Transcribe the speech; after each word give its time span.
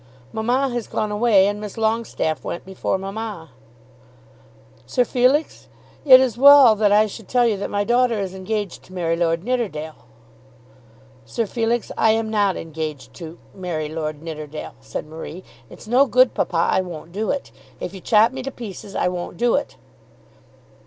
"Mamma 0.33 0.69
has 0.69 0.87
gone 0.87 1.11
away, 1.11 1.45
and 1.45 1.61
Miss 1.61 1.77
Longestaffe 1.77 2.43
went 2.43 2.65
before 2.65 2.97
mamma." 2.97 3.51
"Sir 4.87 5.05
Felix, 5.05 5.67
it 6.03 6.19
is 6.19 6.39
well 6.39 6.75
that 6.75 6.91
I 6.91 7.05
should 7.05 7.27
tell 7.27 7.45
you 7.45 7.55
that 7.57 7.69
my 7.69 7.83
daughter 7.83 8.17
is 8.19 8.33
engaged 8.33 8.81
to 8.85 8.93
marry 8.93 9.15
Lord 9.15 9.43
Nidderdale." 9.43 10.07
"Sir 11.23 11.45
Felix, 11.45 11.91
I 11.99 12.13
am 12.13 12.31
not 12.31 12.57
engaged 12.57 13.13
to 13.17 13.37
marry 13.53 13.89
Lord 13.89 14.23
Nidderdale," 14.23 14.73
said 14.81 15.05
Marie. 15.05 15.43
"It's 15.69 15.85
no 15.87 16.07
good, 16.07 16.33
papa. 16.33 16.67
I 16.71 16.81
won't 16.81 17.11
do 17.11 17.29
it. 17.29 17.51
If 17.79 17.93
you 17.93 18.01
chop 18.01 18.31
me 18.31 18.41
to 18.41 18.49
pieces, 18.49 18.95
I 18.95 19.07
won't 19.07 19.37
do 19.37 19.53
it." 19.53 19.75